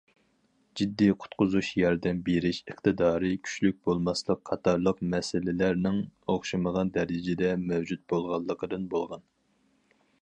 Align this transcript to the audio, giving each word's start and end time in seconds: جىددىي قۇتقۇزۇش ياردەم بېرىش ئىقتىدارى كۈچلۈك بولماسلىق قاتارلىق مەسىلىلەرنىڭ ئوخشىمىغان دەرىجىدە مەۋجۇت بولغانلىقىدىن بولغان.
جىددىي 0.79 1.09
قۇتقۇزۇش 1.23 1.67
ياردەم 1.79 2.23
بېرىش 2.29 2.61
ئىقتىدارى 2.63 3.29
كۈچلۈك 3.49 3.77
بولماسلىق 3.89 4.41
قاتارلىق 4.51 5.05
مەسىلىلەرنىڭ 5.13 6.01
ئوخشىمىغان 6.27 6.93
دەرىجىدە 6.99 7.53
مەۋجۇت 7.69 8.03
بولغانلىقىدىن 8.15 8.89
بولغان. 8.97 9.27